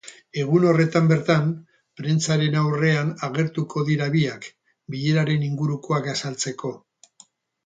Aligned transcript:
Egun 0.43 0.63
horretan 0.69 1.09
bertan, 1.11 1.51
prentsaren 2.01 2.57
aurrean 2.61 3.11
agertuko 3.29 3.85
dira 3.91 4.09
biak, 4.17 4.49
bileraren 4.97 5.47
ingurukoak 5.53 6.11
azaltzeko. 6.17 6.75